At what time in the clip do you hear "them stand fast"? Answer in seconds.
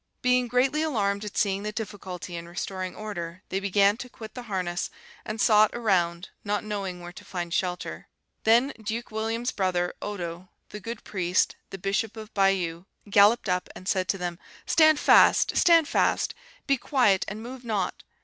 14.17-15.55